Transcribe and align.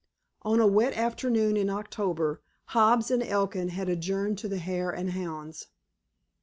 On 0.41 0.59
a 0.59 0.65
wet 0.65 0.93
afternoon 0.97 1.55
in 1.55 1.69
October 1.69 2.41
Hobbs 2.69 3.11
and 3.11 3.21
Elkin 3.21 3.69
had 3.69 3.87
adjourned 3.87 4.39
to 4.39 4.47
the 4.47 4.57
Hare 4.57 4.89
and 4.89 5.11
Hounds. 5.11 5.67